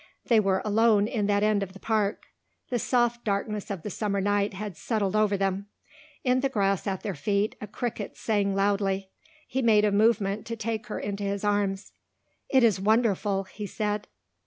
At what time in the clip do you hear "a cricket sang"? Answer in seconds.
7.61-8.55